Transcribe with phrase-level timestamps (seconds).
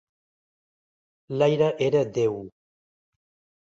[1.43, 2.43] L'aire era déu.